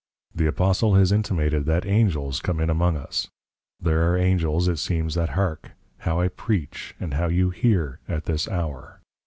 [0.33, 3.27] The Apostle has intimated, that Angels come in among us;
[3.79, 8.25] there are Angels it seems that hark, how I Preach, and how you Hear, at
[8.25, 9.01] this Hour.